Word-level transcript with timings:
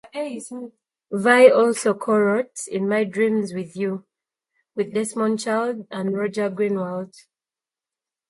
Vai 1.11 1.47
also 1.51 1.93
co-wrote 1.93 2.65
"In 2.67 2.89
My 2.89 3.03
Dreams 3.03 3.53
with 3.53 3.75
You" 3.75 4.07
with 4.73 4.95
Desmond 4.95 5.39
Child 5.41 5.85
and 5.91 6.17
Roger 6.17 6.49
Greenawalt. 6.49 7.13